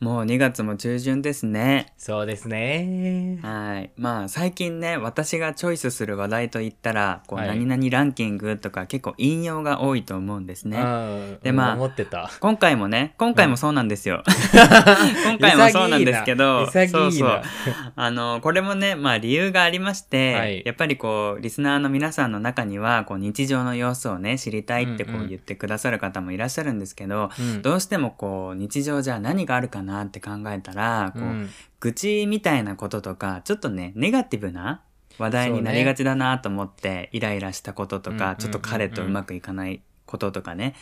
[0.00, 1.92] もう2月も中旬ですね。
[1.98, 3.40] そうですね。
[3.42, 3.90] はい。
[3.96, 10.78] まあ最近ね、私がチョイスする話題といったら、こう、はい何々ランキングとか結構引用が多いと思うんですね。
[10.78, 12.30] うんでまあ思ってた。
[12.38, 14.22] 今回もね、今回もそうなんですよ。
[15.26, 17.42] 今回もそうなんですけど、 そうそう。
[17.96, 31.50] あの、これもね、まあ理由がありまして、はいやっぱりこう、リスナーの皆さんの中には、こう、日常の様子をね、知りたいってこうんううん言ってくださる方もいらっしゃるんですけど、うんどうしてもこう、日常じゃあ何があるかなって考えたら、こう、うん。
[31.80, 34.82] 愚痴みたいなこととか、ちょっとね、ネガティブな
[35.18, 40.74] 話題になりがちだなと思って、イライラしたこととか、ちょっと彼とうまくいかないこととかね。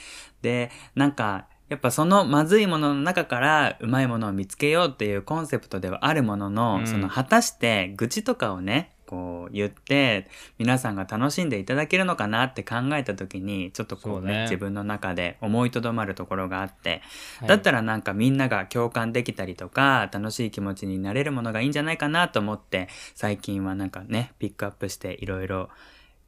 [0.43, 6.87] で、なんか、やっぱそのまずいものの中からうまいものを見つけようっていうコンセプトではあるものの、うん。
[6.87, 10.29] その果たして愚痴とかをね、こう言って
[10.59, 14.43] 皆さんが楽しんでいただけるのかなって考えた時にちょっとこうねね。
[14.43, 17.03] 自分の中で思いとどまるところがあって、
[17.41, 17.49] はい。
[17.49, 25.71] だったらなんかみんなが共感できたりとか楽しい気持ちになれるものがいいんじゃないかなと思って最近はなんかねピックアップしていろいろ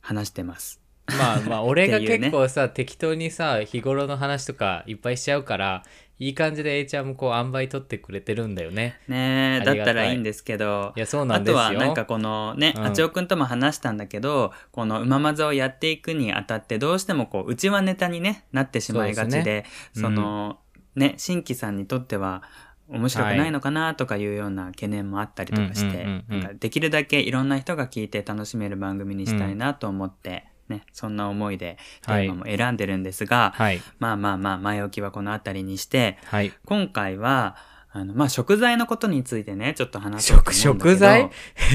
[0.01, 0.81] 話してます。
[1.09, 5.83] まあまあ、俺が結構さ、適当にさ、日頃の話とかいっぱいしちゃうから、
[6.19, 8.99] いい感じで A ちゃんもこう、塩梅取ってくれてるんだよね。
[9.07, 10.93] ねえだったらいいんですけど。
[10.97, 11.59] いや、そうなあんですよ。
[11.59, 12.85] とはなんかこのね、うん。
[12.87, 19.65] あちおくんとも話したんだけどこの「うままざ」をやっていくにあたってどうしてもこううちはネタに、ね、なってしまいがちでね。
[19.95, 20.59] その、
[20.97, 22.43] ね新規さんにとっては
[22.89, 26.25] 面白くないのかなとかいうような懸念もあったりとかして、
[26.59, 33.81] できるだけいろんな人が聞いて楽しめる番組にしたいなと思って、ね、そんな思いでテーマも選んでるんですが、はい。
[33.99, 36.53] まあまあまあ前置きはこの辺りにしてはい。
[36.67, 37.57] 今回は
[37.91, 41.31] あのまあ食材のことについてねちょっと話そうと思うんだけど食材？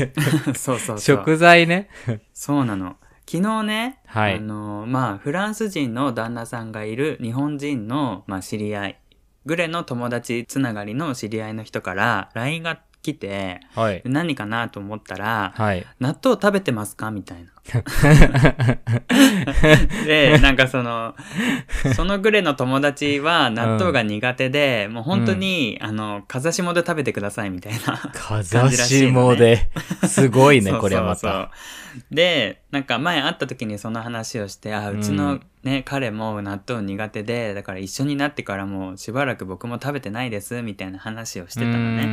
[0.55, 1.89] そうそうそう食材ね。
[2.33, 2.97] そうなの
[3.29, 8.99] 昨日ね、はいあのまあフランス人の旦那さんがいる日本人の、まあ、知り合い
[9.45, 14.01] グレの友達つながりの知り合いの人から LINE が来てはい。
[14.05, 15.85] 何かなと思ったらはい。
[15.99, 17.52] 「納豆食べてますか?」みたいな。
[20.05, 21.15] でなんかその
[21.95, 27.79] そのグレの友達は納豆が苦手で、もう本当に、あの風下で食べてくださいみたいな
[28.13, 29.69] 風下で。
[30.07, 31.31] すごいね、 そうこれはまそう。
[31.31, 31.37] た。
[31.37, 31.49] そう
[32.11, 42.05] で、なんか前会った時にその話をして、あ、うちのね、彼も納豆苦手で、だから一緒になってからもうしばらく僕も食べてないです、みたいな話をしてたのね。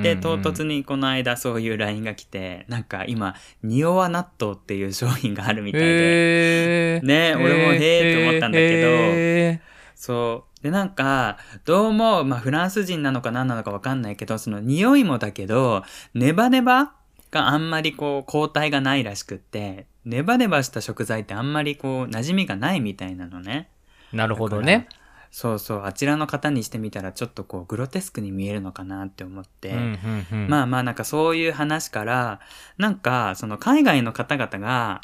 [0.00, 9.60] ねで、唐突にこの間そういう LINE が来て、なんか今、匂わ納豆っていう商品があるみたいで、ね俺もへーって思ったんだけどへ
[9.94, 10.62] そう。
[10.62, 15.82] で、なんか、どうも、まあ、フランス人なのか何なのかわかんないけど、その匂いもだけど、
[16.14, 16.92] ネバネバ
[17.30, 23.68] があんまりこう、抗体がないらしくって、ネバネバした食材ってあんまりこう、馴染みがないみたいなのね。
[24.12, 24.88] ーなるほどね。
[25.30, 32.40] そうそう、あちらの方にしてみたらちょっとこう、グロテスクに見えるのかなって思って、うんうんうんまあまあなんかそういう話から、
[32.76, 35.00] なんかその海外の方々が、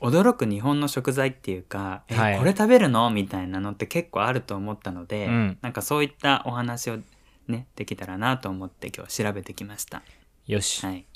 [0.00, 6.98] 驚く日本の食材っていうか、え、はいこれ食べるのみたいなのって結構あると思ったので、うんなんかそういったお話を
[7.48, 10.02] ね、できたらなと思って今日調べてきました。
[10.46, 10.84] よし。
[10.84, 11.06] はい。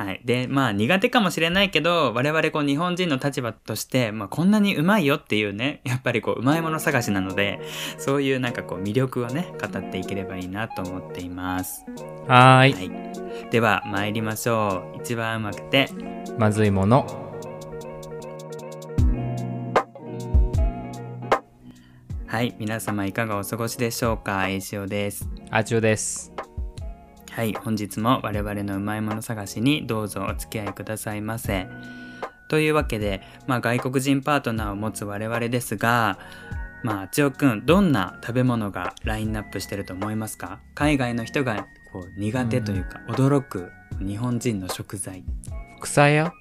[0.00, 0.22] はい。
[0.24, 7.60] で、まあ苦手かもしれないけど、我々こう日本人の立場として、まあこんなにうまいよっていうね、やっぱりこううまいもの探しなので、
[7.98, 11.84] そういうなんかこう魅力をね、語っていければいいなと思っています。
[12.26, 12.72] はーい。
[12.72, 13.50] はい。
[13.50, 15.02] では参りましょう。
[15.02, 15.90] 一番うまくて、
[16.38, 17.06] まずいもの。
[22.26, 22.54] はい。
[22.58, 24.48] 皆様いかがお過ごしでしょうか？
[24.48, 25.28] 栄潮です。
[25.50, 26.32] あちゅうです。
[27.30, 27.54] はい。
[27.54, 31.68] 本日も我々のうまいもの探しにどうぞお付き合いくださいませ。
[32.48, 36.18] というわけで、まあ外国人パートナーを持つ我々ですが、
[36.82, 40.60] まあ、千代くん、どんな食べ物がラインナップしてると思いますか？
[40.74, 45.22] 海外の人がこう苦手というか、驚く日本人の食材。
[45.80, 46.32] 草屋？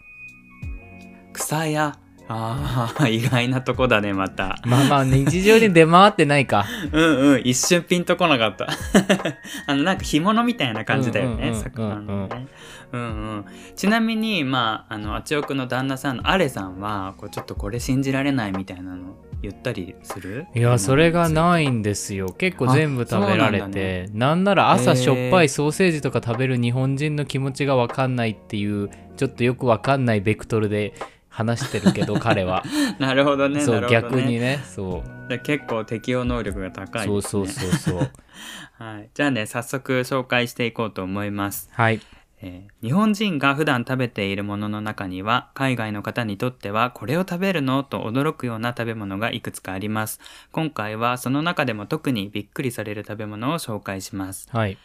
[1.34, 2.00] 草屋。
[2.32, 4.60] ああ、意外なとこだね、また。
[4.64, 6.64] まあまあ、日常に出回ってないか。
[6.92, 8.68] うんうん、一瞬ピンとこなかった。
[9.66, 12.48] あの、なんか干物みたいな感じだよね、魚のね。
[12.92, 13.06] うんう
[13.38, 13.46] ん。
[13.76, 20.46] ちなみに、まあ、あの、あちおくの旦那さんのアレさんは、こう、ちょっとこれ信じられないみたいなの言ったりする？
[20.54, 22.30] いや、それがないんですよ。
[22.30, 30.94] 結構全部食べられあそうなんだて、なんなら朝しょっぱいソーセージとか食べる日本人の気持ちがわかんないっていう、ちょっとよくわかんないベクトルで
[31.30, 32.64] 話してるけど、彼は。
[33.00, 33.88] なるほどね、そう、ね。
[33.90, 35.30] 逆にね、そう。
[35.30, 37.08] で結構適応能力が高いね。
[37.08, 38.12] そうそうそうそう。
[38.84, 39.10] はい。
[39.14, 41.70] じゃあね、早速紹介していこうと思います。
[41.74, 42.02] はい。
[42.42, 47.84] えー日本人が普段食べているものの中には海外の方にとってはこれを食べるの？
[47.84, 50.22] と驚くような食べ物がいくつかあります
[50.54, 54.78] 今回はその中でも特にびっくりされる食べ物を紹介しますはい。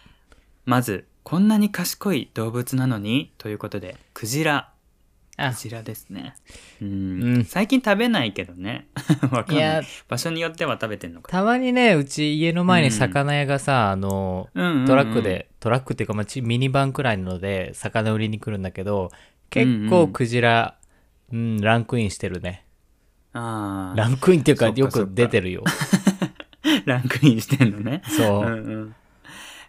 [0.65, 3.31] まずこんなに賢い動物なのに？
[3.39, 4.71] ということでクジラ
[5.37, 5.51] あ。
[5.51, 6.35] ク、ジラですね。
[6.81, 7.45] うん、うん。
[7.45, 8.89] 最近食べないけどね。
[9.31, 11.31] わかんない、場所によっては食べてんのか。
[11.31, 14.87] たまにね、うち家の前に魚屋がさ、あの、うんうんうん。
[14.87, 19.11] トラックで、トラックっていうか、まあ、ちミニバンくらいので、魚売りに来るんだけど、
[19.51, 20.13] 結構うんうん。
[20.13, 20.77] クジラ、
[21.33, 22.65] うん、ランクインしてるね。
[23.33, 24.69] ああランクインっていうか。
[24.69, 25.65] よく出てるよ。
[26.87, 28.03] ランクインしてんのね。
[28.07, 28.43] そう。
[28.43, 28.45] う。
[28.45, 28.95] んうん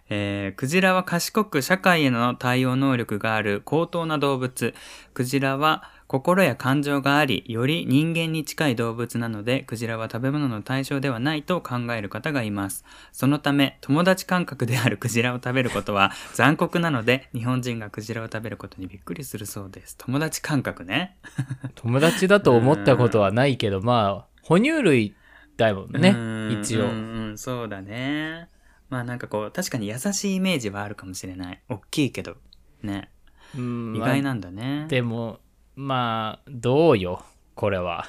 [0.08, 4.74] えークジラは賢く社会への対応能力がある高等な動物。
[5.14, 12.84] クジラは心や感情があり、より人間に近い動物なので、クジラは食べ物の対象ではないと考える方がいます。
[13.12, 19.96] そのため、友達感覚である クジラを食べることは残酷なので、日本人がクジラを食べることにびっくりするそうです。
[19.98, 21.16] 友達感覚ね。
[21.74, 25.16] 友達だと思ったことはないけど、まあ、哺乳類
[25.56, 26.90] だもんねうん、一応うん。
[26.90, 28.48] うん、そうだね。
[28.88, 31.60] まあなんかこう、確かに優しいイメージはあるかもしれない。
[31.68, 32.36] 大きいけど。
[32.82, 33.10] ね。
[33.56, 34.86] うん意外なんだね。
[34.88, 35.40] でも、
[35.74, 37.24] まあ、どうよ、
[37.54, 38.06] これは。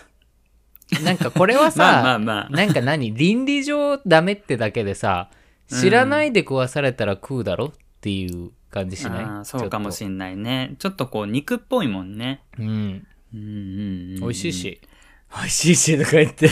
[1.03, 2.50] なんかこれはさ、 まあまあまあ。
[2.50, 5.29] なんか何倫理上ダメってだけでさ、
[5.68, 7.71] 知らないで食わされたら食うだろっ
[8.01, 9.24] ていう感じしない？
[9.25, 10.75] あーそうかもしんんないね。
[10.79, 12.41] ちょっとこう、肉っぽいもんね。
[12.57, 12.68] うん。
[12.68, 14.19] うんうんうん。
[14.21, 14.53] 美味しい。
[14.53, 14.81] し。
[15.35, 16.50] 美味しいしとか言って。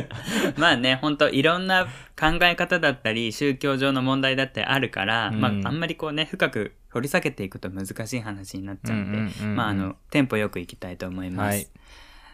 [0.56, 1.86] まあね、ほんといろんな
[2.18, 11.70] 考え方だったり、宗教上の問題だってあるから、うんまああんまりこうね、深く掘り下げていくと難しい話になっちゃうんで、うんうんうんうんまああの、テンポよくいきたいと思います。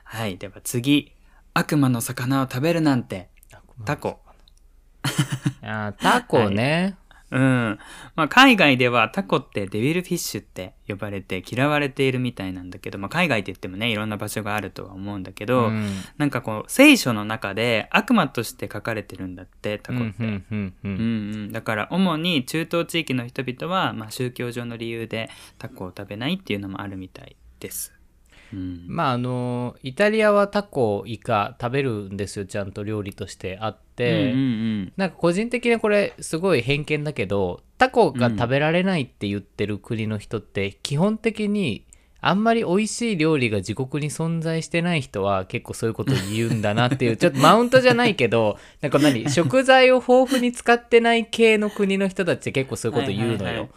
[0.04, 0.38] ははいい。
[0.38, 1.12] では次。
[1.54, 3.28] 悪魔の魚を食べるなんて。
[3.84, 4.20] タコ。
[5.62, 6.96] あータコね。
[7.30, 7.78] うん。
[8.14, 21.52] まあ、海外ではタコってデビルフィッシュって呼ばれて嫌われているみたいなんだけど、まあ、海外って言ってもね、いろんな場所があるとは思うんだけど、うんなんかこう、聖書の中で悪魔として書かれてるんだって、タコって。
[21.52, 27.95] だから主に中東地域の人々は、まあ、宗教上の理由でタコを食べないっていうのもあるみたいです。
[28.52, 41.86] うん、まああのイタリアはタコイカ食べるんですよちゃんと料理としてあって、うんうんなんか個人的にこれすごい偏見だけどタコが食べられないって言ってる国の人って基本的に
[42.20, 53.68] あんまり美味しい料理が自国に存在してない人は結構そういうことを言うんだなっていう ちょっとマウントじゃないけどなんか何 食材を豊富に使ってない系の国の人たちって結構そういうこと言うのよ。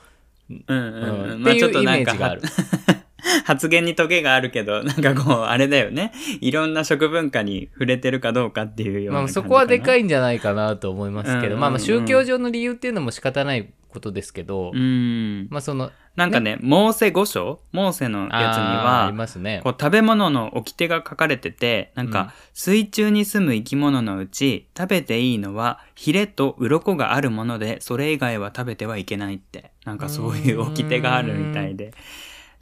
[0.50, 2.42] っていうイメージがある。
[3.46, 6.12] 発言にトゲがあるけど、 なんかこう、あれだよね。
[6.42, 9.28] いろんな食文化に触れてるかどうかっていうようなまあ。
[9.30, 15.48] そこはでかいんじゃないかなと思いますけど、まあまあ宗教上の理由っていうのも仕方ないことですけど、うん。
[15.50, 31.94] まあそのなんかね、モーセ五章モーセのやつにあーありは、ますねこう食べ物の掟が書かれてて、なんか、水中に住む生き物のうち、食べていいのは、ヒレと鱗があるもので、それ以外は食べてはいけないって、なんかそういう掟があるみたいで。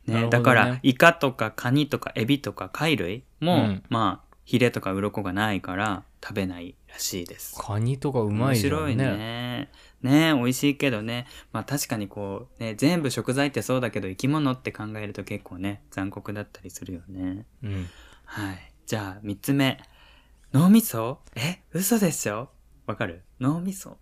[0.08, 7.56] ね、だから、イカとかカニとかエビとか貝類も、うんまあ、ヒレとか鱗がないから、食べないらしいです。
[7.60, 9.70] カニとかうまいじゃんね面白いね。
[10.02, 11.28] ね美味しいけどね。
[11.52, 17.46] まあ確かにこう、ね、全部食材ってそうだけど生き物って考えると結構ね、残酷だったりするよね。
[17.64, 17.88] うん
[18.26, 18.74] はい。
[18.86, 19.80] じゃあ三つ目。
[20.54, 21.20] 脳みそ？
[21.36, 21.60] え？
[21.72, 22.50] 嘘でしょ？
[22.88, 23.24] わかる？
[23.40, 23.98] 脳みそ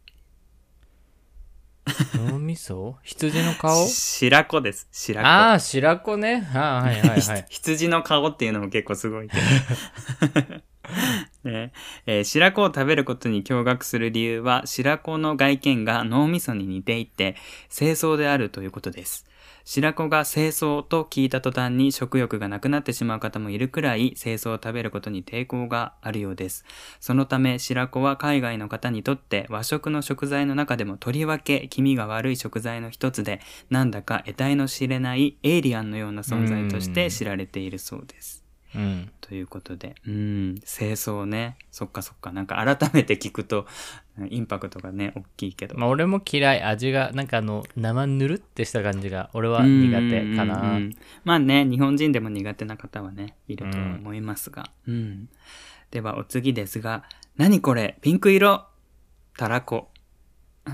[2.15, 2.97] 脳みそ？
[3.03, 3.85] 羊の顔？
[3.87, 4.87] し白子です。
[4.91, 5.27] 白子。
[5.27, 9.41] ああ白子ねあーはいはいはい 羊の顔っていうのも結構すごいけど。
[11.49, 11.71] ね
[12.05, 17.35] えー白子を食べることに驚愕する理由は白子の外見が脳みそに似ていて
[17.75, 19.25] 清掃であるということです。
[19.65, 26.65] 白子が清掃と聞いた途端に食欲がなくなってしまう方もいるくらい清掃を食べることに抵抗があるようです。
[26.99, 33.41] そのため白子は海外の方にとって和食の食材の中でもとりわけ気味が悪い食材の一つで
[33.71, 38.45] なんだか得体の知れないエイリアンのような存在として知られているそうです。
[38.75, 41.57] うんということで、うん、清掃ね。
[41.71, 42.31] そっかそっか。
[42.31, 43.65] なんか改めて聞くと、
[44.29, 45.77] インパクトがね、大きいけど。
[45.77, 50.43] まあ俺も嫌い味がなんかあの生ぬるってした感じが俺は苦手かうんうんな
[50.77, 54.69] うんまあね、日本人でも苦手な方はね、いるとは思いますが。
[54.87, 55.29] うん。
[55.91, 57.03] では、お次ですが、
[57.37, 57.97] 何これ？
[58.01, 58.65] ピンク色？
[59.37, 59.89] たらこ。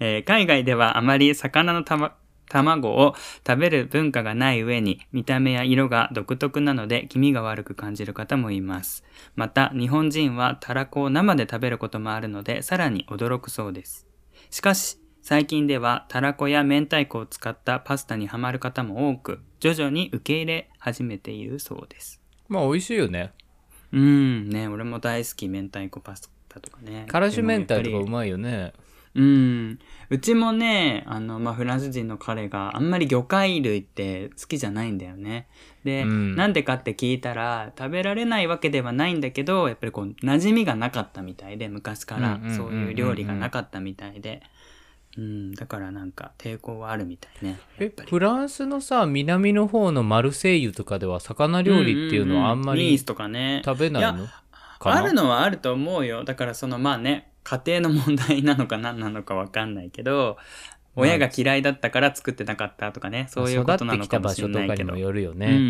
[0.00, 2.16] えー海外ではあまり魚のたま
[2.54, 9.02] 卵を食べる文化がない上に見た目や色が独特なので気味が悪く感じる方もいます。
[9.34, 14.06] また日本人はたらこを生で食べることもあるのでさらに驚くそうです。
[14.50, 22.20] しかし最近ではたらこや明太子を使ったパスタにハマる方も多く、徐々に受け入れ始めているそうです。
[22.48, 23.32] まあ美味しいよね
[23.90, 27.06] うん、ね、俺も大好き、明太子パスタとかね。
[27.08, 28.74] からし明太とかうまいよね
[29.14, 29.78] うん。
[30.10, 35.46] うちもね、あの、まあ、フランス人の彼があんまり魚介類って好きじゃないんだよね。
[35.84, 44.42] で、うんなんでかって聞いたら、食べられないわけではないんだけど、やっぱりこう、馴染みがなかったみたいで、昔からそういう料理がなかったみたいで。
[45.16, 47.60] うん、だからなんか抵抗はあるみたいね。
[47.78, 53.62] えフランスのさ南の方のマルセイユとかでは魚料理っていうのはあんまりうううニースとかね。
[53.64, 54.26] 食べないの？
[54.80, 56.24] あるのはあると思うよ。
[56.24, 60.38] だからそのまあね、家庭の問題なのか何なのかわかんないけど、
[60.96, 64.74] 親が嫌いだったから作ってなかったとかね、そういうことなのかもしれないけど。
[64.74, 65.62] 育ってきた場所とかにもよるよねうんうんう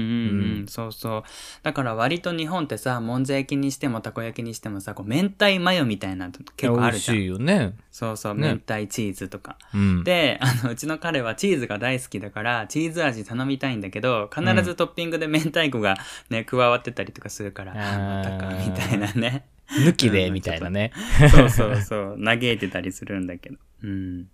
[0.64, 1.22] ん、そうそう。
[1.62, 7.16] だから割と日本ってさ、もんじゃ焼きにしてもたこ焼きにしてもさ、こう明太マヨみたいなの結構あるじゃん。
[7.16, 9.56] 美味しいよねそうそう、ね明太チーズとか。
[9.74, 15.96] うんで、あの、うちの彼はチーズが大好きだから、チーズ味頼みたいんだけど、必ずトッピングで明太子が
[16.28, 19.46] ね、加わってたりとかするから、あーあまたか、みたいなね。
[19.70, 20.92] 抜きでうんみたいなね。
[21.30, 23.56] そうそうそう、 嘆いてたりするんだけど。
[23.82, 24.28] うん。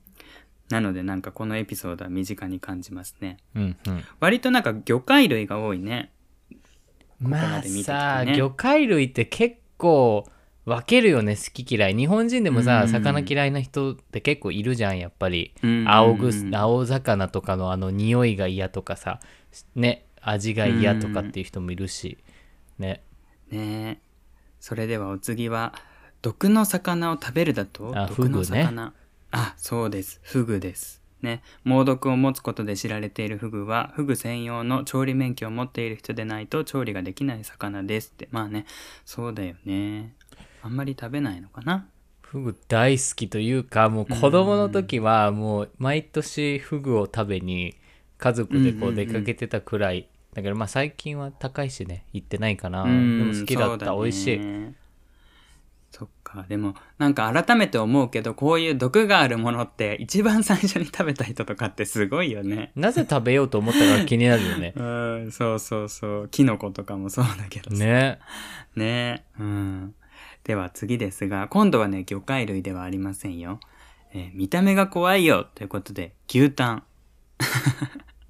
[0.70, 3.38] なのでなんかこのエピソードは身近に感じますね。
[3.54, 4.04] うんうん。
[4.20, 6.12] 割となんか魚介類が多いね。
[7.18, 10.26] まあさ魚介類って結構
[10.64, 11.96] 分けるよね好き嫌い。
[11.96, 12.88] 日本人でもさ、うん。
[12.88, 15.84] 魚嫌いな人って結構いるじゃんやっぱり、うん。
[15.88, 19.20] 青ぐうん青魚とかのあの匂いが嫌とかさ。
[19.74, 22.18] ね味が嫌とかっていう人もいるし、
[22.78, 23.02] ね。
[23.50, 23.98] ね。
[23.98, 24.09] え。
[24.60, 25.74] それではお次は、
[26.22, 27.92] 毒の魚を食べるだと？
[27.96, 28.92] あ毒のフグね魚。
[29.32, 30.20] あ、そうです。
[30.22, 31.00] フグです。
[31.22, 31.42] ね。
[31.64, 38.28] 猛毒を持つことで知られているフグは、フグ専用の調理免許を持っている人でないと調理ができない魚ですって。
[38.30, 38.66] まあね、
[39.04, 40.14] そうだよね。
[40.62, 41.88] あんまり食べないのかな？
[42.20, 47.74] フグ大好きというかもう子供の時はもう毎年フグを食べに
[48.18, 54.80] 家族でこう出かけてたくらい、だからまあ最近は高いしね行ってないかな、うんでも好きだった、美味しい
[55.90, 56.46] そっか。
[56.48, 62.70] でも、なんか改めて思うけど、こういう毒があるものって、一番最初に食べた人とかってすごいよね。
[62.76, 66.28] なぜ食べようと思ったか気になるよねうん、そうそうそう。
[66.28, 67.76] キノコとかもそうだけどさ。
[67.76, 68.18] ね
[68.76, 69.94] ねうん。
[70.44, 73.58] では次ですが、今度はね、魚介類ではありませんよ。
[74.12, 76.82] えー見た目が怖いよということで、牛タン。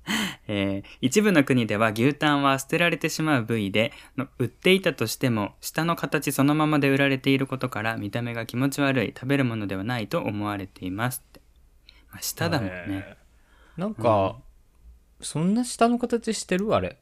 [0.49, 11.41] えー一部の国では牛タンは捨てられてしまう部位での売っていたとしても下の形そのままで売られていることから見た目が気持ち悪い食べるものではないと思われていますって、
[12.11, 13.17] まあ、下だもんね、
[13.77, 14.37] なんか、
[15.21, 16.75] そんな下の形してる？
[16.75, 16.99] あれ。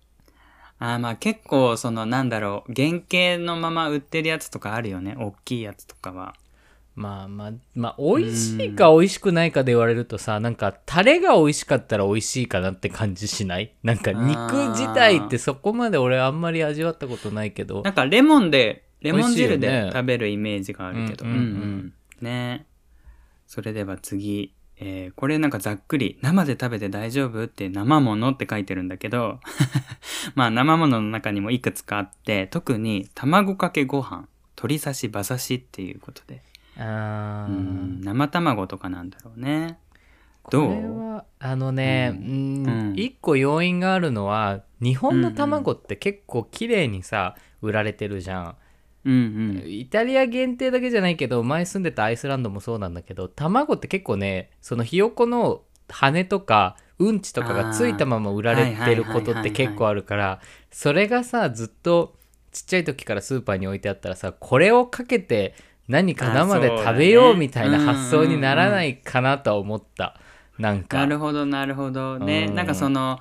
[0.81, 5.17] あーまあ結構そのなんだろう原型のまま売ってるやつとかあるよね。
[5.19, 6.35] 大きいやつとかは
[6.99, 13.73] まあまあまあ美味しいか美味しくないかで言われるとさなんかタレが美味しかったら美味しいかなって感じしない？
[13.85, 17.83] なんか肉自体ってそこまで俺あんまり味わったことないけど。
[17.83, 21.25] なんかレモンで、レモン汁で食べるイメージがあるけど。
[21.25, 21.93] うんうんうん。
[22.21, 22.67] ね。
[23.47, 24.52] それでは次。
[24.81, 27.45] えーこれなんかざっくり、生で食べて大丈夫？
[27.45, 29.38] って生ものって書いてるんだけど、
[30.35, 34.26] まあ生ものの中にもいくつかあって、特に卵かけご飯、
[34.57, 36.43] 鶏刺し、馬刺しっていうことで。
[36.78, 38.00] うん。
[38.02, 39.78] 生卵とかなんだろうね。
[40.42, 40.73] こどう？
[40.75, 42.66] れはあのね、ううん。
[42.66, 42.94] うん。
[42.97, 48.56] 一個要因があるのは日本の卵って結構綺麗にさ売られてるじゃん。
[49.04, 49.16] うんう
[49.64, 49.64] ん。
[49.66, 62.16] イタリア限定だけじゃないけど前住んでたアイスランドもそうなんだけど卵って結構ねそのひよこの羽とかうんちとかがついたまま売られてることって結構あるからそれがさずっと
[62.50, 65.54] ちっちゃい時からスーパーに置いてあったらさこれをかけて
[65.88, 70.21] 何か生で食べようみたいな発想にならないかなとは思った。
[70.59, 70.99] なんか。
[70.99, 72.18] なるほど、なるほど。
[72.18, 72.47] ね。
[72.49, 72.54] うん。
[72.54, 73.18] なんかその、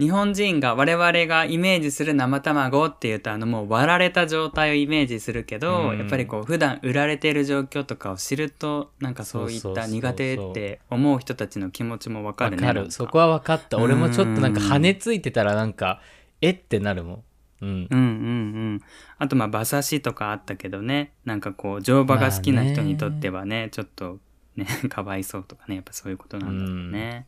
[0.00, 5.98] 日本人が我々がイメージする生卵っていうとあのもう割られた状態をイメージするけど、うん。
[5.98, 12.56] やっぱりこう普段売られてる状況とかを知るとなんかそういった苦手って思う人たちの気持ちもわかわる。
[12.56, 12.62] ね。
[12.62, 12.80] なんか。
[12.80, 13.76] るそこは分かった。
[13.76, 16.00] 俺もちょっとなんかうん羽ついてたらなんか
[16.40, 17.24] えってなるもん
[17.60, 18.00] うんうんうんう
[18.76, 18.80] ん。
[19.18, 24.18] あとまあ馬刺しとかあったけどね、なんかこう乗馬が好きな人にとってはね、ちょっと
[24.56, 27.26] ね、 かわいそうとかね、やっぱそういうことなんだろうね。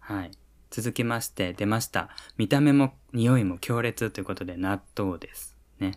[0.00, 0.30] はい。
[0.70, 2.10] 続きまして出ました。
[2.38, 5.56] 見た目も匂いも強烈ということで納豆です。
[5.78, 5.92] ね。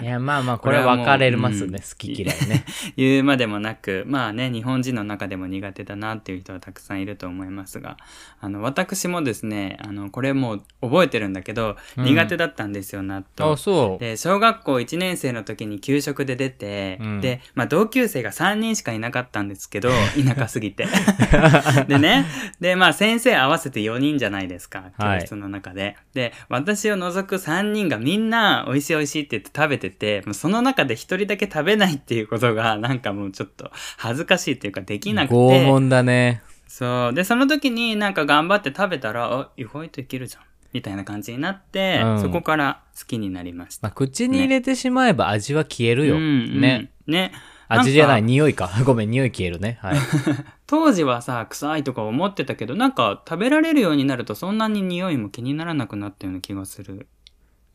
[0.00, 1.78] いやまあまあ これは分かれますね、うん。
[1.78, 2.64] 好き嫌いね。
[2.96, 7.96] 言うまでもなく、まあね、日本人の中でも苦手だなっていう人はたくさんいると思いますが、
[8.40, 12.04] あの、私もですね、あの、これもう覚えてるんだけど、うん。
[12.04, 13.52] 苦手だったんですよ、納豆。
[13.52, 13.56] あ。
[13.56, 14.04] そう。
[14.04, 17.20] で、小学校1年生の時に給食で出て、うん。
[17.20, 19.90] で、まあ同級生が3人しかいなかったんですけど、
[20.24, 20.86] 田舎すぎて。
[21.86, 22.26] でね、
[22.60, 25.20] で、まあ先生合わせて4人じゃないですか、はい。
[25.20, 25.96] 教室の中で。
[26.14, 35.34] で、私を除く3人がみんな美味しい美味しいってて食べてて、もうその中で1人だけ食べないっていうことが、 なんかもうちょっと恥ずかしいっていうかできなくて。
[35.34, 37.14] 拷問だねそう。
[37.14, 40.42] で、その時になんか頑張って食べたら、あ、意外といけるじゃん。
[40.72, 43.88] みたいな感じになって、うんそこから好きになりました。
[43.88, 46.90] まあ、口に入れてしまえば味は消えるよ、うんね。
[47.06, 47.32] うんね。
[47.68, 49.98] 味じゃない匂いか ごめん匂い消えるねはい
[50.66, 57.06] 当時はさ、臭いとか思ってたけど、なんか食べられるようになるとそんなに匂いも気にならなくなったような気がする。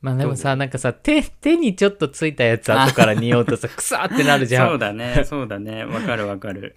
[0.03, 5.85] まあでもさなんかさ手手にちょっとついたやつ後から匂うとさくさーってなるじゃんそうだね、そうだね。
[5.85, 6.75] わかるわかる。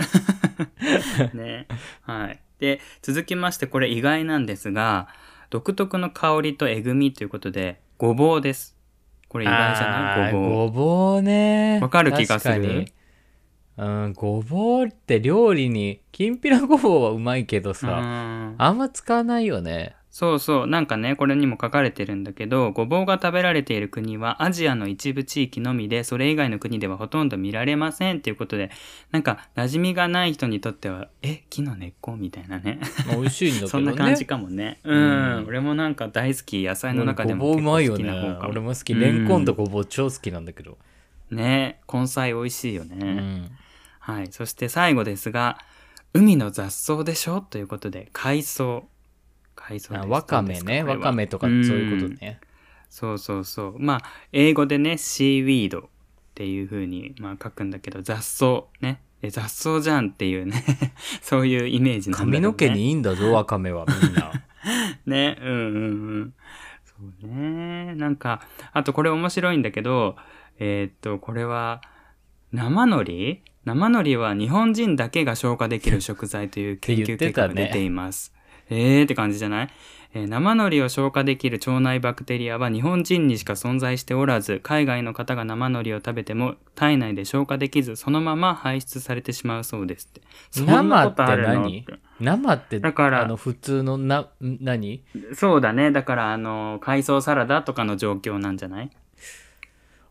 [1.35, 1.66] ね。
[2.02, 2.40] はい。
[2.61, 5.09] で、続きましてこれ意外なんですが、
[5.50, 8.76] 独特の香りとえぐみということで、ごぼうです。
[9.28, 10.33] これ意外じゃない？
[10.33, 10.50] ごぼう。
[10.50, 12.87] ごぼうねわかる気がする
[13.76, 20.66] うんごぼうって料理にきんぴらごぼうはうまいけどさ、うんあんま使わないよねそうそう。
[20.66, 28.70] なんかね、これにも書かれてるんだけど、ごぼうが食べられている国はアジアの一部地域のみで、それ以外の国ではほとんど見られませんっていうことで、
[29.11, 32.80] なんか馴染みがない人にとっては、え、木の根っこみたいなね。
[33.11, 34.80] 美味しいんだけどね そんな感じかもね。
[34.85, 34.99] うん。
[34.99, 36.62] うん俺もなんか大好き。
[36.64, 38.50] 野菜の中でもごぼううまいよ結構好きねな方かも。
[38.52, 40.78] 俺も好きレンコンとごぼう超好きなんだけど
[41.30, 42.96] ね根菜美味しいよね。
[43.00, 43.50] うん
[44.00, 44.28] はい。
[44.30, 45.58] そして最後ですが、
[46.14, 47.42] 海の雑草でしょ？
[47.42, 48.88] ということで、海藻。
[49.66, 52.40] 海藻ですあわかめねわかめとかそういうことね
[52.88, 53.78] そうそうそう。
[53.78, 55.82] まあ、英語でね、シーウィードっ
[56.35, 59.02] ていう風に、まあ書くんだけど、雑草ね。
[59.23, 60.64] え、雑草じゃんっていうね、
[61.20, 62.32] そういうイメージなんだね。
[62.32, 64.32] 髪の毛にいいんだぞわかめはみんな
[65.06, 66.35] ね、うんうんうん。
[66.85, 66.94] そ
[67.25, 67.94] うね。
[67.94, 68.42] なんか、
[68.73, 70.16] あとこれ面白いんだけど、
[70.58, 71.82] えーっと、これは、
[72.52, 73.42] 生海苔？
[73.64, 78.36] 生海苔は日本人だけが消化できる食材という研究結果が出ています。
[78.68, 79.68] えーって感じじゃない？
[80.14, 90.23] えー生海苔を消化できる腸内バクテリアは日本人にしか存在しておらず、海外の方が生海苔を食べても体内で消化できず、そのまま排出されてしまうそうですって。
[90.52, 91.85] 生って何？
[92.18, 95.02] 生ってだからあの普通のな何？
[95.35, 95.90] そうだね。
[95.90, 98.90] だから、あの、海藻サラダとかの状況なんじゃない？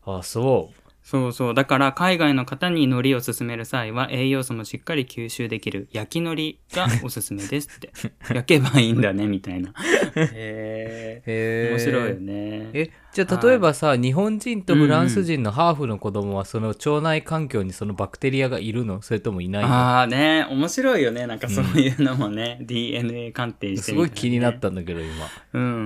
[0.06, 1.54] あそうそうそう。
[1.54, 7.92] だから、海外の方に海苔を勧める際は、栄養素もしっかり吸収できる焼き海苔がおすすめですって。
[8.34, 9.72] 焼けばいいんだね、みたいな。
[10.16, 11.70] へえ。
[11.74, 12.70] 面白いよね。
[12.74, 19.02] えじゃあ例えばさ、日本人とフランス人のハーフの子供はその腸内環境にそのバクテリアがいるの？
[19.02, 19.70] それともいないの？
[19.70, 21.26] ああね、面白いよね。
[21.26, 25.10] なんかそういうのもね、 DNA 鑑定してねごい気になったんだけど今
[25.54, 25.82] うんうんう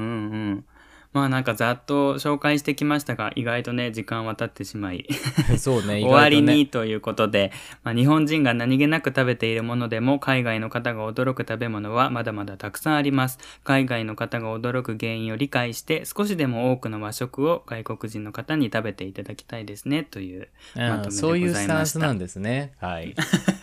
[0.55, 0.65] ん。
[1.11, 5.07] まあなんかざっと紹介してきましたが、意外とね、時間は経ってしまい。
[5.57, 7.51] そうね意終わりにということで、
[7.83, 13.39] まあ、日本人が何気なく食べているものでも海外の方が驚く食べ物はまだまだたくさんあります。
[13.63, 21.85] 海外の方が驚く原因を理解して少しでも多くの和食を外国人の方に食べていただきたいですねというまとめでうんそういうございました。
[21.87, 23.15] スタンスなんですねはい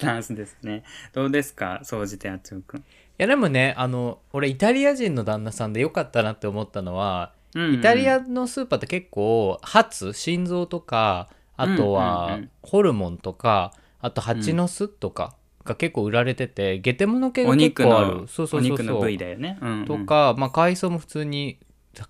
[0.00, 0.82] タンスですね。
[1.12, 2.84] どうですか総じてあつおくん？
[3.18, 15.34] やでもねあの俺イタリア人の旦那さんでよかったなって思ったのは、うんうんイタリアのスーパーって結構ハツ心臓とかあとはうんホルモンとかあと蜂の巣とか
[15.64, 19.58] が結構売られててゲテモノ系が結構あるそうそうおそうそう肉の部位だよね。
[19.60, 21.58] うんうんとか、まあ、海藻も普通に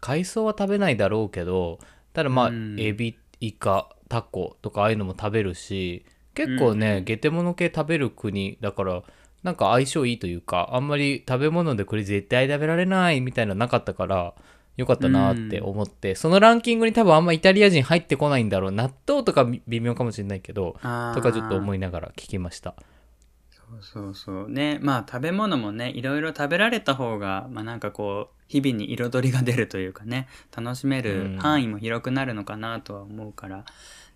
[0.00, 1.78] 海藻は食べないだろうけど
[2.12, 9.02] ただまあ、うんエビイカタコとかああいうのも食べるし結構ね、うんゲテモノ系食べる国だから
[9.42, 14.34] なんか相性いいというかあんまり食べ物でこれ絶対食べられないみたいなのなかったから
[14.76, 20.76] よかったなって思って、そのランキングに多分あんまイタリア人入ってこないんだろう納豆とか微妙かもしれないけど
[21.14, 22.74] とかちょっと思いながら聞きました。
[23.50, 24.48] そうそうそう。
[24.48, 31.36] ねまあ食べ物もねいろいろ食べられた方がまあなんかこう日々に彩りが出るというかね楽しめるうん。
[31.38, 33.64] 範囲も広くなるのかなとは思うから、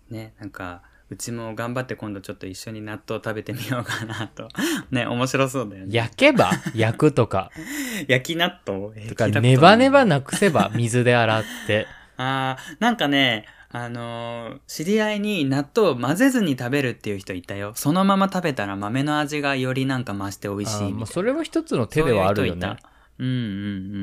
[0.09, 4.49] ねなんかうちも頑張って今度ちょっと一緒に納豆食べてみようかなと。
[4.91, 5.95] ね面白そうだよね。
[5.95, 6.49] 焼けば？
[6.73, 7.51] 焼くとか？
[8.07, 8.89] 焼き納豆？
[8.95, 11.87] えとかネバネバなくせば水で洗って。
[12.17, 17.73] あーなんかねあのー知り合いに納豆を混ぜずに食べるっていう人いたよ。
[17.75, 21.03] そのまま食べたら豆の味がよりなんか増して美味しいみたいな。
[21.03, 22.61] あそれも一つの手ではあるよね。
[22.61, 22.77] そういう
[23.19, 23.35] うんうんう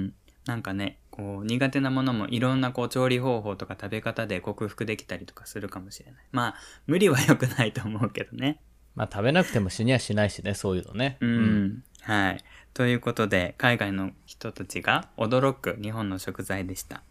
[0.07, 0.13] ん。
[0.47, 6.25] なんかね、こう苦手なものもいろんなこう調理方法とか食べ方で克服できたりとかするかもしれない。
[6.33, 6.55] まあ
[6.87, 8.61] 無理は良くないと思うけどね。
[8.95, 11.19] まあ食べなくても死にはしないしねそういうのね。
[11.21, 12.45] うん、はい。
[12.75, 17.03] ということで海外の人たちが驚く日本の食材でした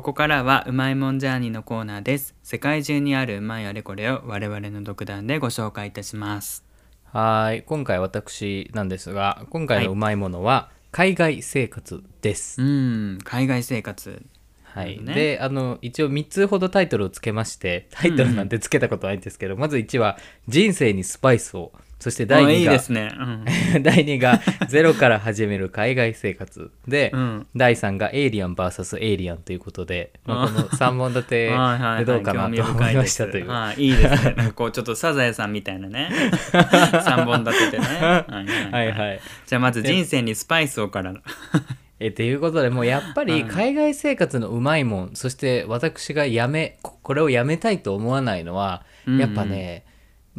[0.00, 2.34] ここからはうまいもんジャーニーのコーナーです。
[2.42, 6.64] 世界中にあるうまいあれこれを我々の独断でご紹介いたします。
[7.04, 7.62] はーい。
[7.64, 13.18] 今回私なんですが今回のうまいものは海外生活です、うん。
[13.24, 14.22] 海外生活。
[14.62, 15.12] はい、ね。
[15.12, 20.16] であの一応3つほどタイトルをつけましてタイトルなんてつけたことないんですけど、まず1は
[20.48, 23.12] 「人生にスパイスを」そして第2があいいですね。
[23.74, 23.82] うん。
[23.82, 27.46] 第2が「ゼロから始める海外生活」で、うん。
[27.54, 31.54] 第3が「エイリアン VS エイリアン」ということで、まあ、この3本立てで
[32.06, 33.48] どうかなと思いましたという。
[33.48, 34.50] はい、いいですね。
[34.56, 36.10] こうちょっとサザエさんみたいなね。
[37.04, 37.84] 三本立ててね。
[37.86, 38.24] は
[38.72, 39.20] いはいはい。
[39.46, 41.12] じゃあまず人生にスパイスをから。
[42.02, 49.20] えということでもうやっぱり海外生活のうまいもん、そして私がやめここれをやめたいと思わないのは、うんうん。
[49.20, 49.84] やっぱね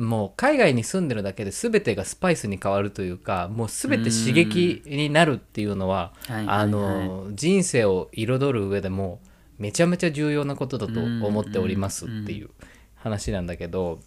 [0.01, 9.19] もう海外に住んでるだけで全てがスパイスに変わるというかもう全て刺激になるっていうのは、あの人生を彩る上でも
[9.57, 12.49] めちゃめちゃ重要なことだと思っておりますっていう
[12.95, 13.99] 話なんだけど、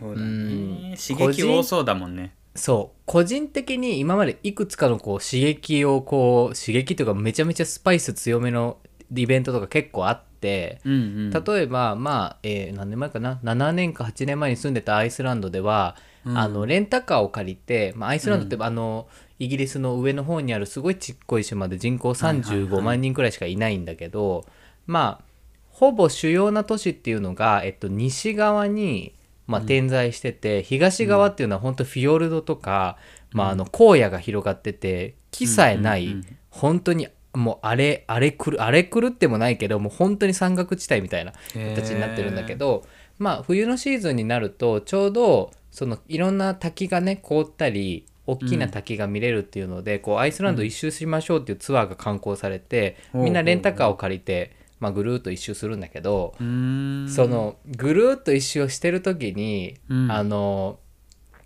[0.00, 0.82] そうだうん。
[0.90, 0.96] ね。
[0.96, 2.34] 刺激多そうだもんね。
[2.54, 3.00] そう。
[3.06, 8.78] 個人的に今までいくつかのこう刺激をこう刺激というかめちゃめちゃスパイス強めの
[9.14, 11.30] イベントとか結構あってうんうん。
[11.30, 16.38] 例えばまあ、えー何年前かな？7年か8年前に住んでたアイスランドでは、うん。
[16.38, 24.44] あのレンタカーを借りて、まあ、アイスランドって、あのイギリスの上の方にあるすごいちっこい島で人口はいはい35万人くらいしかいないんだけど、
[24.86, 25.30] まあ
[25.70, 29.14] ほぼ主要な都市っていうのが、えっと、西側に、
[29.46, 32.98] まあ、点在してて、東側っていうのは本当フィヨルドとか、
[33.32, 36.36] まあ、あの荒野が広がってて木さえない、うんうんうん。
[36.50, 42.84] 本当にもうあれあれくるあれ狂ってもないけどもう本当に山岳地帯みたいな形になってるんだけど
[43.18, 56.34] まあ冬のシーズンになるとちょうどそのいろんな滝がね凍ったり大きな滝が見れるっていうので、こうアイスランド一周しましょうっていうツアーが観光されて、うんみんなレンタカーを借りて、まあ、ぐるーっと一周するんだけど。
[56.38, 56.44] そ
[57.26, 60.12] のぐるーっと一周をしてる時に、うん。
[60.12, 60.78] あの、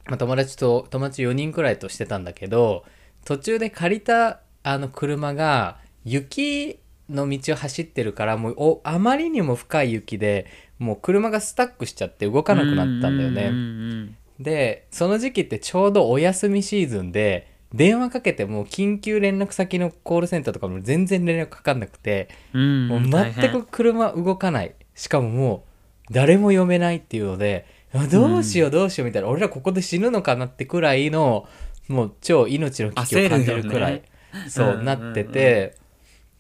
[0.07, 2.85] まあ、友達と友達4人くらいとしてたんだけど
[3.25, 10.47] 途中で借りたあの車が雪の道を走ってるからもうおあまりにも深い雪で
[10.79, 13.45] もう車がスタックしちゃって動かなくなったんだよね。
[13.45, 13.59] うんう
[14.07, 22.89] んでその時期ってちょうどお休みシーズンで電話かけても緊急連絡先のコールセンターとかも全然連絡かかんなくて、うん。
[22.89, 24.75] もう全く車動かない。
[24.97, 25.65] しかもも
[26.11, 31.49] う誰も読めないっていうのであどうしようどうしようみたいな、俺らここで死ぬのかなってくらいの
[31.89, 34.03] もう超命の危機を感じるくらい、
[34.49, 35.75] そう、うんなってて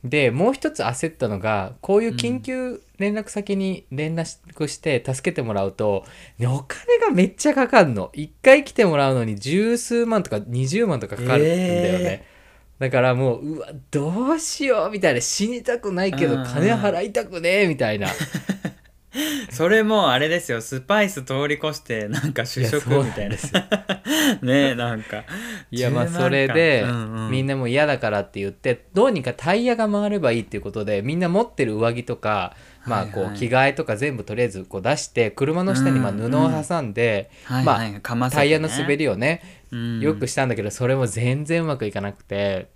[0.04, 6.04] でもう一つ焦ったのがこういう緊急連絡先に連絡して助けてもらうと、
[6.38, 8.10] ねお金がめっちゃかかんの。
[8.14, 12.26] 1回来てもらうのに十数万とか20万とかかかるんだよね、
[12.78, 15.22] だからもううわどうしようみたいな。
[15.22, 16.44] 死にたくないけどうん。
[16.44, 18.08] 金払いたくねえみたいな
[19.50, 20.60] それもあれですよ。
[20.60, 23.36] スパイス通り越してなんか主食みたいな。
[24.42, 25.24] ねなんか。
[25.70, 27.30] いやまあ10万それで、うんうん。
[27.30, 33.28] みんなもう嫌だからって言ってどうにかタイヤが回ればいいっていうことでみんな持ってる上着とか、まあこはい。
[33.28, 38.42] はいう着替えとか全部とりあえずこう出して車の下にま布を挟んで、はいまあはいかませてね。
[38.42, 40.00] タイヤの滑りをね、うん。
[40.00, 42.68] よくしたんだけどそれも全然うまくいかなくて。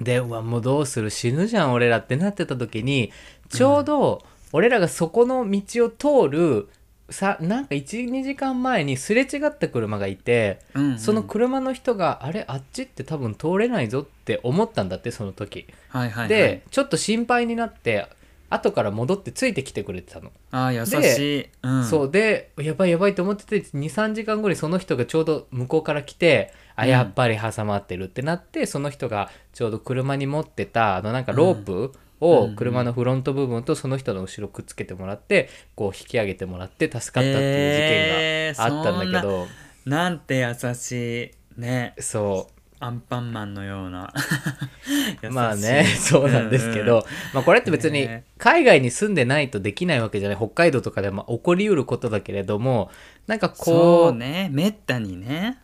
[0.00, 1.08] でうわもうどうする？
[1.08, 3.12] 死ぬじゃん俺らってなってた時に
[3.48, 4.22] ちょうど
[4.56, 6.68] 俺らがそこの道を通る
[7.10, 10.98] さなんか12時間前にすれ違った車がいて、うんうん。
[10.98, 16.28] その車の人があれあっちって多分通れないぞって思ったんだってその時、はいはいはい。
[16.28, 18.08] でちょっと心配になって
[18.48, 20.32] 後から戻ってついてきてくれてたの。
[20.52, 26.88] あー優しい、うん、そうでやばいやばいと思ってて23時間後にその人がちょうど向こうから来てあうん。
[26.88, 39.46] やっぱり挟まってるってなって、その人がちょうど車に持ってたあのなんかロープをうん車のフロント部分とその人の後ろくっつけてもらってこう引き上げてもらって助かったっていう事件があったんだけど、
[39.84, 41.94] なんて優しいね。
[41.98, 42.56] そう。
[42.78, 44.12] アンパンマンのような。
[45.22, 45.34] 優しい。
[45.34, 47.02] まあねそうなんですけど、うん
[47.32, 50.36] まあ、これって別にね海外に住んでないとできないわけじゃない。
[50.36, 52.90] 北海道とかでも起こりうることだけれども
[53.26, 54.48] なんかそこううね。
[54.52, 55.58] めったにね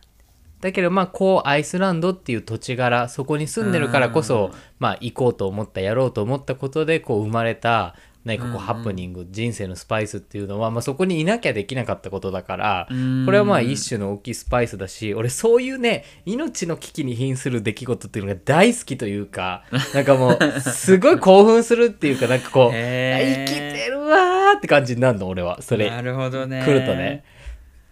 [0.63, 13.25] だけどまあこうアイスランドっていう土地柄そこに住んでるからこそ、まあ行こうと思ったやろうと思ったことでこう生まれた何かこうハプニング、人生のスパイスっていうのは、まあ、そこにいなきゃできなかったことだから、うん。
[13.25, 25.61] これはまあ一種の大きいスパイスだし俺そういうね命の危機に瀕する出来事っていうのが大好きというかなんかもうすごい興奮するっていうかなんかこう 生きてるわーって感じになるの俺は。
[25.61, 25.89] それ。
[25.89, 26.63] なるほどね。
[26.65, 27.25] 来るとね。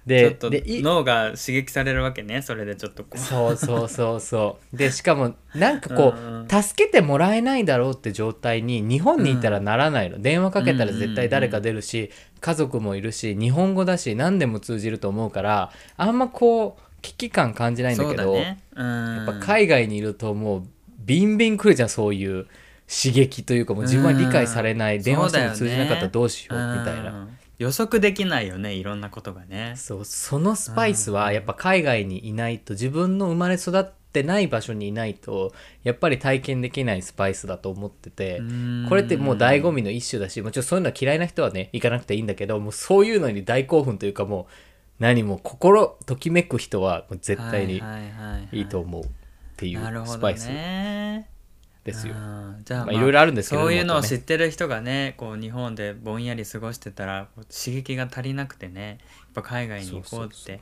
[0.06, 3.18] で脳が刺激されるわけねそれでちょっとこう。
[3.20, 4.78] そうそうそうそう。
[4.78, 6.46] でしかもなんかこうんうん。
[6.46, 12.10] う助けてもらえないだろうって状態に日本にいたらならないの、電話かけたら絶対誰か出るし、
[12.40, 18.60] 家族もいるし日本語だし何でも通じると思うからあんまこう危機感感じないんだそけどね。
[18.76, 19.16] うん。
[19.18, 20.64] やっぱ海外にいるともう
[21.06, 22.48] ビンビン来るじゃんそういう
[22.88, 25.04] 刺激というかもう自分は理解されない、うん。
[25.04, 27.28] 電話しても通じなかったらどうしようみたいな。
[27.66, 29.74] うん予測できないよねいろんなことがね。
[29.76, 38.86] そうそのスパイスはやっぱ海外にいないと自分の生まれ育ってない場所にいないとやっぱり体験できないスパイスだと思っててうん。
[38.90, 44.54] これってもう醍醐味の一種だしもちろんそういうのは嫌いな人はね行かなくていいんだけどもうそういうのに大興奮というかもう
[44.98, 48.58] 何も心ときめく人は絶対にはいはいはいはい。
[48.58, 49.08] いいと思うっ
[49.58, 50.48] ていなるほどうスパイス。
[50.48, 51.30] ね
[51.84, 52.14] ですよ。
[52.16, 60.62] うんじゃあ、まあいろいろあるんですけどそういうのを知ってる人がねこう日本でぼんやり過ごしてたら刺激が足りなくてねやっぱ海外に行こうって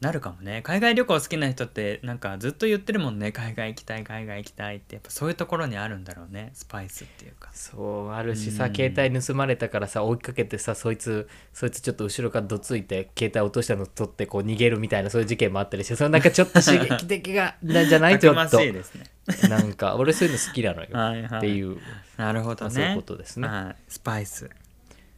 [0.00, 0.62] なるかもね。
[0.62, 3.32] 海外旅行好きな人ってなんかずっと言ってるもんね。
[3.32, 4.94] 海外行きたい海外行きたいって。
[4.94, 6.52] やっぱそういうところにあるんだろうね。
[6.54, 7.50] スパイスっていうか。
[7.52, 8.74] そうあるしさ、うん。
[8.74, 19.04] 携帯盗まれたからさ追いかけてさそいつそいつちょっと後ろからどついて携帯落としたの取ってこう逃げるみたいなそういう事件もあったりしてそのなんかちょっと刺激的がなんじゃないちょたくまっとしいですね
[19.48, 20.88] なんか 俺そういうの好きなのよ。
[20.92, 21.38] はいはい。
[21.38, 21.78] っていう、
[22.16, 22.60] なるほどね。
[22.62, 23.48] まあそういうことですね。
[23.48, 23.82] はい。
[23.88, 24.50] スパイス。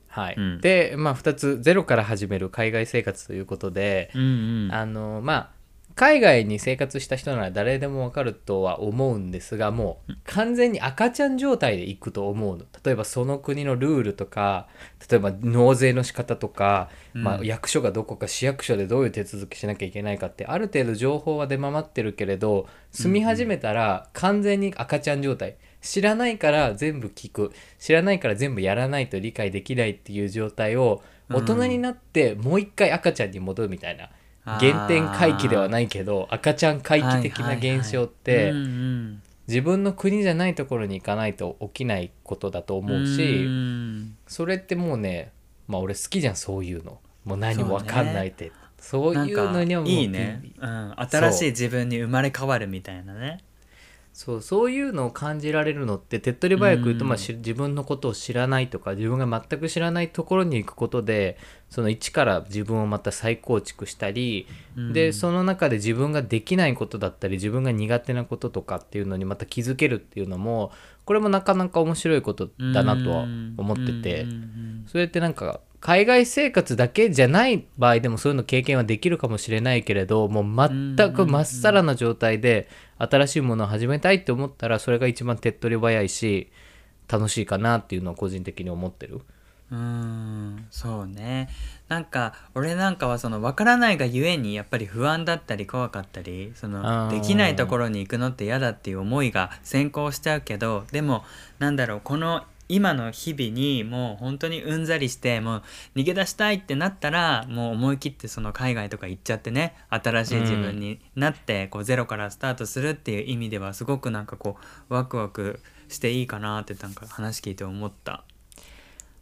[0.09, 0.61] はい、うん。
[0.61, 4.75] でまあ2つゼロから始める海外生活ということで、うんうん。
[4.75, 5.51] あのまあ
[5.95, 12.65] 海外に生活した人なら誰でもわかるとは思うんですがもう完全に赤ちゃん状態で行くと思うの。
[12.85, 14.69] 例えばその国のルールとか
[15.11, 25.57] 例えば納税の仕方とか、まあ、うん役所がどこか市役所でどういう手続きしなきゃいけないかってある程度情報は出回ってるけれど住み始めたら完全に赤ちゃん状態。
[25.83, 27.53] 知らないから全部聞く。
[27.79, 34.09] 知らないから全部やらないと理解できないっていう状態を大人になってもう一回赤ちゃんに戻るみたいな。
[34.45, 38.53] 原点回帰ではないけど赤ちゃん回帰的な現象って
[39.47, 44.17] 自分の国じゃないところに行かないと起きないことだと思ううしん。
[44.27, 45.33] それってもうね
[45.69, 46.99] まあ俺好きじゃんそういうの。
[47.25, 48.51] もう何も分かんないって。
[48.83, 53.39] そういうのにはもいいね、うん、新しい自分に生まれ変わるみたいなね
[54.13, 57.09] そうそういうのを感じられるのって手っ取り早く言うと、うん。
[57.09, 61.39] まあ、し自分のことを知らないとか自分が全く知らないところに行くことで
[61.71, 64.47] その一から自分をまた再構築したり、
[64.77, 64.93] うん。
[64.93, 70.73] でその中で自分ができないことだったり自分が苦手なこととかっていうのにまた気づけるっていうのも
[71.07, 73.23] これもなかなか面白いことだなとは
[73.57, 74.27] 思ってて。
[74.87, 82.69] それってなんか海外生活だけじゃない場合でもそういうの経験はできるかもしれないけれどもう全くまっさらな状態で
[83.11, 86.51] 新しいものを始めたいって思ったらそれが一番手っ取り早いし
[87.09, 89.15] 楽しいかなっていうのは個人的に思ってる。
[89.17, 89.23] うん
[89.73, 91.49] うんそうね
[91.89, 101.25] なんか俺なんかはその分からないがゆえにやっぱり不安だったり怖かったりそあのーできないところに行くのって嫌だっていう思いが先行しちゃうけどでも
[101.59, 105.63] なんだろうこの今の日々にもう本当にうんざりしてもう
[105.95, 114.57] 逃げ出したいってなったらもう思い切ってその海外とか行っちゃってね新しい自分になってこうゼロからスタートするっていう意味ではすごくなんかこ
[114.89, 118.25] うワクワクしていいかなってなんか話聞いて思った。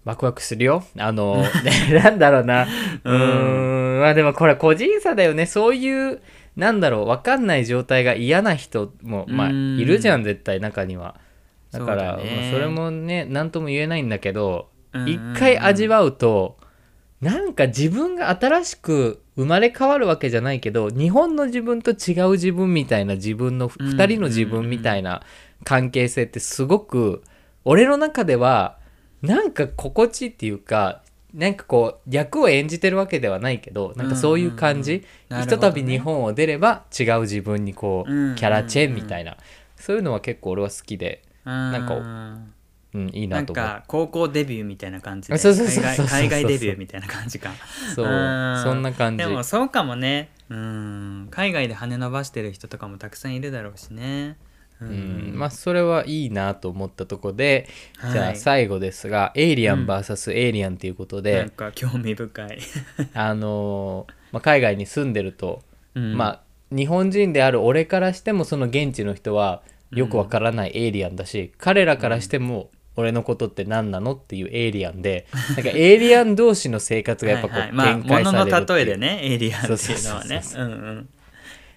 [0.04, 0.84] ワクワクするよ。
[0.96, 1.50] あの、ね、
[2.02, 2.62] なんだろうな。
[2.62, 5.44] うーん、まあでもこれ個人差だよね。
[5.44, 6.22] そういう、
[6.56, 11.16] なんだろう、わかんない状態が嫌な人も、まあ、うんいるじゃん、絶対中には。
[11.70, 12.18] だから、
[12.52, 14.68] それもね、なんとも言えないんだけど、
[15.06, 16.58] 一回味わうと、
[17.20, 25.22] なんか自分が新しく生まれ変わるわけじゃないけど、日本の自分と違う自分みたいな自分の、うん二人の自分みたいな
[25.64, 27.22] 関係性ってすごく、
[27.64, 28.78] 俺の中では、
[29.22, 31.02] なんか心地いいっていうか、
[31.34, 35.10] なんかこう役を演じてるわけではないけどなんかそういう感じ、うんうんうん
[35.42, 38.34] ひとたび日本を出れば違う自分にこう、うんうんうん。
[38.34, 39.36] キャラチェンみたいな。
[39.76, 41.22] そういうのは結構俺は好きで、
[41.70, 42.50] なんか
[42.92, 43.64] うん、いいななんと思う。
[43.64, 45.38] か高校デビューみたいな感じで。
[45.38, 47.52] 海外デビューみたいな感じか。
[47.94, 48.62] そううん。
[48.62, 49.24] そんな感じ。
[49.24, 50.30] でもそうかもね。
[50.48, 51.28] うん。
[51.30, 54.36] 海外で羽伸ばしてる人とかもたくさんいるだろうしね。
[54.80, 55.32] ううん。
[55.36, 57.68] まあそれはいいなと思ったとこで、
[58.10, 62.58] じゃはいあ最後ですが、エイリアン VS エイリアンということで、なんか興味深い。
[63.14, 65.62] あのーまあ、海外に住んでると、
[65.94, 66.16] うん。
[66.16, 66.40] まあ
[66.74, 75.26] 日本人である俺からしてもその現地の人はよくわからないエイリアンだし、彼らからしても俺のことって何なのっていうエイリアンで
[75.56, 78.76] なんかエイリアン同士の生活がやっぱこう展開さ物れるっていう。
[78.76, 80.42] の例えでねエイリアンっていうのはね。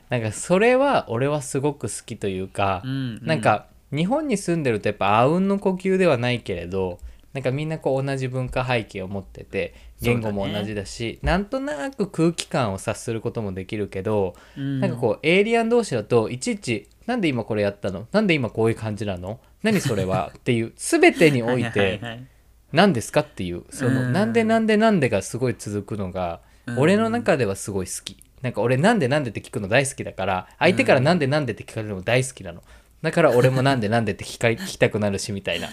[0.09, 3.19] なんかそれは俺はすごく好きというか、うんうん。
[3.23, 6.99] なんか日本に住んでるとやっぱあうんの呼吸ではないけれど
[7.33, 14.79] なんかみんなこう同じ文化背景を持ってて言語も同じだしなんとなく空気感を察することもできるけど、うん。
[14.81, 18.07] なんかこうエイリアン同士だといちいち「なんで今これやったの？
[18.11, 19.39] なんで今こういう感じなの？
[19.61, 20.31] 何それは?
[20.37, 22.23] 」っていう全てにおいはてはははい
[22.71, 28.17] 「何ですか?」っていうその「うんなんでなんでなんで」がすごい続くのがうん俺の中ではすごい好き。
[28.41, 32.61] なんか俺なんでなんでって聞くの大好きだから相手からなんでなんでって聞かれるのも大好きなの。
[33.01, 35.71] だから俺もなんでなんでって聞か聞きたくなるしみたいなっ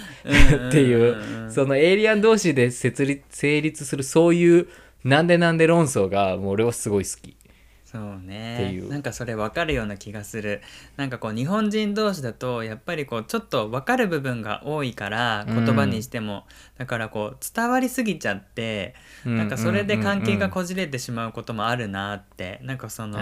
[0.73, 4.69] ていうそのエイリアン同士で設立成立するそういう
[5.05, 7.37] なんでなんで論争がもう俺はすごい好き。
[7.91, 8.81] そうね。
[8.89, 10.63] なんかそれ分かるような気がする。
[10.97, 16.47] なんかこう日本人同士だとやっぱりこうちょっと分かる部分が多いからうん言葉にしても、
[16.79, 22.61] だからこう伝わりすぎちゃって、なんかそれで関係がこじれてしまうこともあるなって。
[22.63, 23.19] なんかその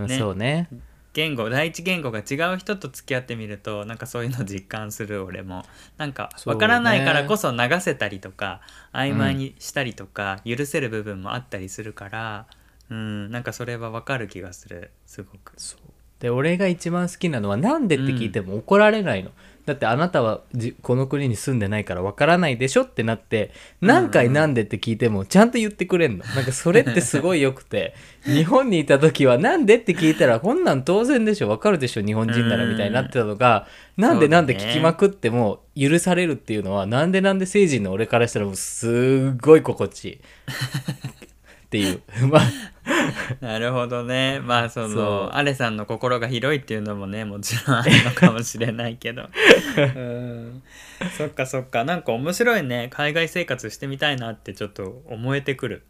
[0.00, 0.18] うんね。
[0.18, 0.68] そうね。
[1.12, 5.64] 言語第一言語が違う人と付き合ってみるとなんかそういうの実感する俺も。
[5.96, 12.46] なんか分からないからこそ流せたりとか、曖昧にしたりとか許せる部分もあったりするから
[12.90, 15.54] うんなんかそれは分かる気がするすごく。
[16.20, 19.30] で俺が一番好きなのはなんでって聞いても怒られないの、
[19.68, 26.24] だってあなたはじこの国に住んでないからわからないでしょってなって何回なんでって聞いてもちゃんと言ってくれんの。
[26.24, 27.94] なんかそれってすごい良くて。
[28.24, 31.50] 日本にいた時はなんでって聞いたらこんなん当然でしょ。
[31.50, 33.68] わかるでしょ日本人ならみたいになってたのが。
[33.96, 38.88] なんでなんで聞きまくっても許されるっていうのはなんでなんで成人の俺からしたらもうす
[39.34, 40.14] っごい心地いい。
[40.18, 42.00] っていう。
[42.28, 42.42] まあ
[43.40, 44.40] なるほどね。
[44.40, 49.22] まあそのアレさんの心が広いっていうのもねもちろんあるのかもしれないけど。
[49.76, 50.62] うん。
[51.16, 51.84] そっかそっか。
[51.84, 52.88] なんか面白いね。
[52.90, 55.82] 海外生活してみたいなってちょっと思えてくる。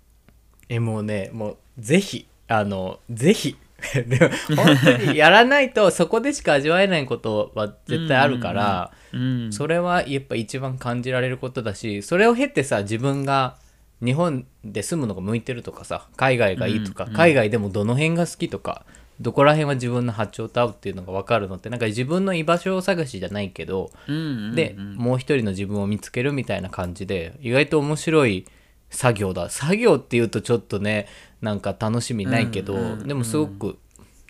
[0.68, 3.56] えもうねもうぜひあのぜひ。
[3.94, 4.18] で
[4.56, 9.52] も本当にやらないとそこでしか味わえないことは絶対あるから、うん。
[9.52, 13.56] それはやっぱ一番感じられることだしそれを経てさ自分が
[14.04, 18.84] 日本で住むのが向いてるとかさ海外がいいとか、うんうん海外でもどの辺が好きとか
[19.20, 28.46] どこら辺は自分の波長と合うっていうのが分かるのってなんか自分の居場所を探しじゃないけど、うんうんうんでもう一人の自分を見つけるみたいな感じで意外と面白い
[28.90, 29.50] 作業だ。
[29.50, 31.08] 作業っていうとちょっとね
[31.40, 33.08] なんか楽しみないけど、うんうんうん。
[33.08, 33.78] でもすごく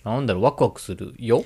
[0.03, 1.45] なんだろうワクワクするよ。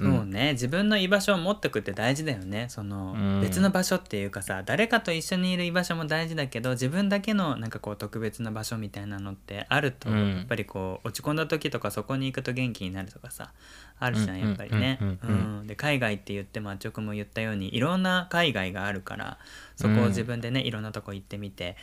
[0.00, 2.66] そうね、自分の居場所を持ってくって大事だよね。
[2.68, 3.40] その、うん。
[3.40, 10.36] 別の場所っていうかさ誰かと一緒にいる居場所も大事だけど自分だけのなんかこう特別な場所みたいなのってあると、うん。
[10.38, 13.52] やっぱりこう落ち込んだ時とかそこに行くと元気になるとかさ
[13.98, 14.98] あるじゃんうんやっぱりね。
[15.66, 19.38] で海外って言ってもあっちょくも言ったようにいろんな海外があるから
[19.76, 21.76] そこを自分でねいろんなとこ行ってみて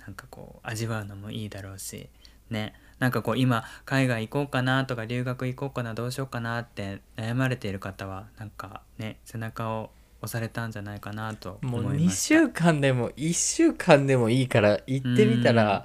[0.00, 2.08] なんかこう味わうのもいいだろうし
[2.50, 9.90] ねなんかこう今海外行こうかなとか留学行こうかなどうしようかなって悩まれている方はなんかね背中を
[10.22, 15.84] 押されたんじゃないかなともう2思いました週間でも1週間でもいいから行ってみたら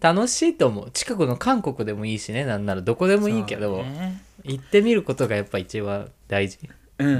[0.00, 0.90] 楽しいと思う。
[0.92, 2.82] 近くの韓国でもいいしねなんなら。
[2.82, 4.20] どこでもいいけど、ね。
[4.42, 6.58] 行ってみることがやっぱ一番大事。
[6.98, 7.18] うんうんう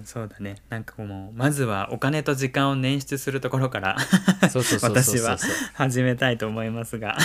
[0.00, 0.02] ん。
[0.04, 0.56] そうだね。
[0.68, 3.96] なんかもうまずはお金と時間を捻出するところから
[4.82, 5.38] 私は
[5.72, 7.16] 始めたいと思いますが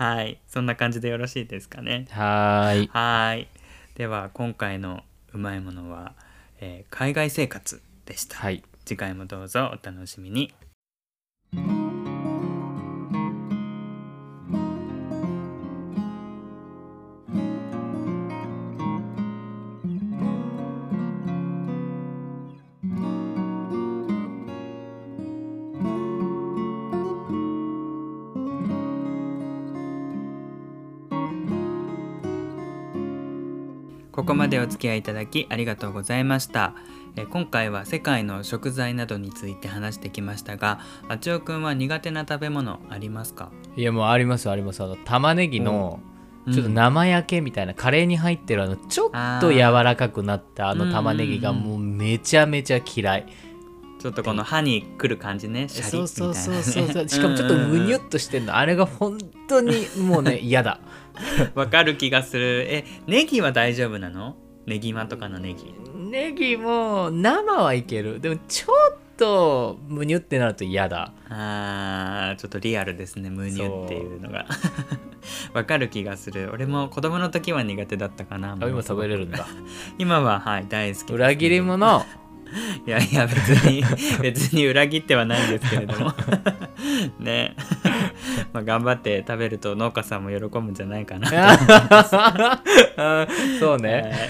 [0.00, 0.40] はい。
[0.48, 2.06] そんな感じでよろしいですかね。
[2.08, 2.90] はーい。
[2.90, 3.48] はい。
[3.96, 5.02] では今回の
[5.34, 6.14] うまいものは、
[6.58, 8.64] えー海外生活でした、はい。
[8.86, 10.54] 次回もどうぞお楽しみに
[34.12, 36.74] ここまでお付き合いいただきありがとうございました。
[37.16, 43.50] えー今回は世界の食材などについて話してきましたが、あちおくんは苦手な食べ物ありますか？
[43.76, 44.82] いやもうありますあります。
[44.82, 46.06] あの玉ねぎのう。
[46.06, 46.10] ん。
[46.52, 53.26] ちょっと生焼けみたいな、カレーに入ってるあのちょっと柔らかくなったあの玉ねぎがもうめちゃめちゃ嫌い
[54.00, 57.08] ちょっとこの歯にくる感じねシャリそうそうそうそうそう。
[57.08, 58.56] しかもちょっとむにゅっとしてんの。
[58.56, 60.80] あれが本当にもうね 嫌だ。
[61.54, 62.64] わかる気がする。
[62.66, 64.36] えネギは大丈夫なの？
[64.64, 65.74] ネギマとかのネギ。
[65.94, 68.20] ネギも生はいける。
[68.20, 71.12] でもちょっとむにゅってなると嫌だ。
[71.28, 74.46] あーちょっとリアルですねムニュっていうのが。
[75.52, 76.48] わかる気がする。
[76.54, 79.46] 俺も子供の時は苦手だったかなあ今食べれるんだ。
[79.98, 81.14] 今ははい大好きです。
[81.14, 82.06] 裏切り者
[82.86, 83.84] いやいや別に
[84.22, 86.12] 別に裏切ってはないんですけれども。
[87.18, 87.54] ね。
[88.52, 91.28] まあ頑張って食べると農家さんも喜ぶんじゃないかな
[92.96, 93.28] あ
[93.58, 94.28] そうね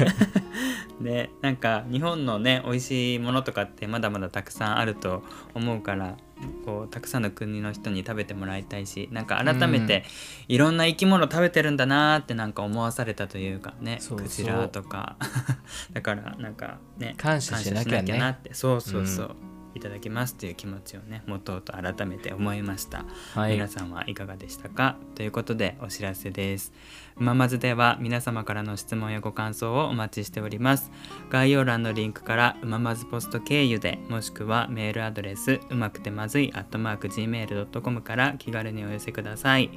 [1.01, 5.22] ねなんか日本のね美味しいものとかってまだまだたくさんあると
[5.55, 6.16] 思うから
[6.64, 10.05] こうたくさんの国の人に食べてもらいたいしなんか改めて
[10.48, 15.16] いろんな生き物食べてるんだなーってなんか思わされたというかねクジラとか。
[15.92, 18.55] だからなんかね感謝しなきゃなって。
[18.55, 19.36] そうそうそう、
[19.74, 23.04] いただきますという気持ちをね持とうと改めて思いました、
[23.34, 23.52] はい。
[23.52, 24.96] 皆さんはいかがでしたか？
[25.14, 26.72] ということでお知らせです。
[27.16, 30.90] うままずでは皆様からの質問やご感想をお待ちしております。
[31.28, 39.70] 概要欄のリンクからうままずポスト経由でもしくはメールアドレスうまくてまずい gmail.com から気軽にお寄せください。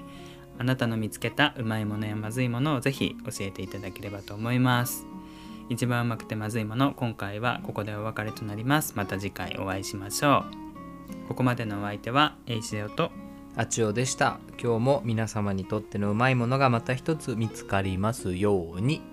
[0.59, 5.07] あなたの見つけたうまいものやまずいものをぜひ教えていただければと思います
[5.69, 8.93] 一番うまくてまずいもの今回はここでお別れとなります。
[8.95, 10.43] また次回お会いしましょ
[11.25, 11.27] う。
[11.27, 13.11] ここまでのお相手はエイシオと
[13.55, 14.39] あちおでした。
[14.61, 19.12] 今日も皆様にとってのうまいものがまた一つ見つかりますように。